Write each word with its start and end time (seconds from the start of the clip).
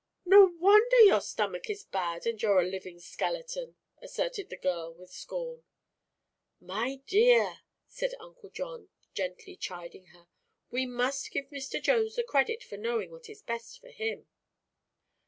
"No 0.25 0.45
wonder 0.57 0.99
your 1.01 1.21
stomach 1.21 1.69
is 1.69 1.83
bad 1.83 2.25
and 2.25 2.41
you're 2.41 2.59
a 2.59 2.67
living 2.67 2.99
skeleton!" 2.99 3.75
asserted 4.01 4.49
the 4.49 4.57
girl, 4.57 4.91
with 4.95 5.11
scorn. 5.11 5.61
"My 6.59 7.03
dear," 7.05 7.59
said 7.87 8.15
Uncle 8.19 8.49
John, 8.49 8.89
gently 9.13 9.55
chiding 9.55 10.07
her, 10.07 10.27
"we 10.71 10.87
must 10.87 11.29
give 11.29 11.51
Mr. 11.51 11.79
Jones 11.79 12.15
the 12.15 12.23
credit 12.23 12.63
for 12.63 12.77
knowing 12.77 13.11
what 13.11 13.29
is 13.29 13.43
best 13.43 13.79
for 13.79 13.89
him." 13.89 14.25